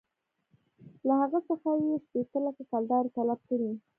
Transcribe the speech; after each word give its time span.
له 1.07 1.13
هغه 1.21 1.39
څخه 1.49 1.69
یې 1.85 1.93
شپېته 2.03 2.37
لکه 2.45 2.63
کلدارې 2.71 3.09
طلب 3.17 3.39
کړې. 3.49 3.71